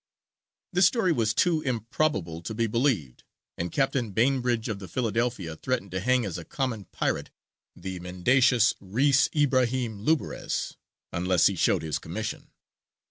This 0.73 0.87
story 0.87 1.11
was 1.11 1.35
too 1.35 1.61
improbable 1.61 2.41
to 2.41 2.55
be 2.55 2.65
believed, 2.65 3.23
and 3.55 3.71
Captain 3.71 4.09
Bainbridge 4.13 4.67
of 4.67 4.79
the 4.79 4.87
Philadelphia 4.87 5.55
threatened 5.55 5.91
to 5.91 5.99
hang 5.99 6.25
as 6.25 6.39
a 6.39 6.43
common 6.43 6.85
pirate 6.85 7.29
the 7.75 7.99
mendacious 7.99 8.73
Reïs 8.81 9.29
Ibrahīm 9.29 10.03
Lubarez 10.03 10.75
unless 11.13 11.45
he 11.45 11.55
showed 11.55 11.83
his 11.83 11.99
commission. 11.99 12.49